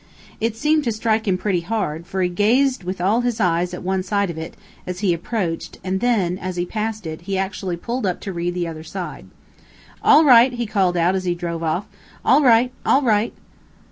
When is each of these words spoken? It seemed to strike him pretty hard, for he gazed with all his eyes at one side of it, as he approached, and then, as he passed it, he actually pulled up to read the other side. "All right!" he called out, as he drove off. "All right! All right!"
It 0.39 0.55
seemed 0.57 0.83
to 0.85 0.91
strike 0.91 1.27
him 1.27 1.37
pretty 1.37 1.59
hard, 1.61 2.07
for 2.07 2.23
he 2.23 2.29
gazed 2.29 2.83
with 2.83 2.99
all 2.99 3.21
his 3.21 3.39
eyes 3.39 3.71
at 3.71 3.83
one 3.83 4.01
side 4.01 4.31
of 4.31 4.37
it, 4.39 4.55
as 4.87 5.01
he 5.01 5.13
approached, 5.13 5.77
and 5.83 5.99
then, 5.99 6.39
as 6.39 6.55
he 6.55 6.65
passed 6.65 7.05
it, 7.05 7.21
he 7.21 7.37
actually 7.37 7.77
pulled 7.77 8.07
up 8.07 8.19
to 8.21 8.33
read 8.33 8.55
the 8.55 8.67
other 8.67 8.83
side. 8.83 9.27
"All 10.03 10.25
right!" 10.25 10.53
he 10.53 10.65
called 10.65 10.97
out, 10.97 11.13
as 11.13 11.25
he 11.25 11.35
drove 11.35 11.61
off. 11.61 11.85
"All 12.25 12.41
right! 12.41 12.71
All 12.83 13.03
right!" 13.03 13.31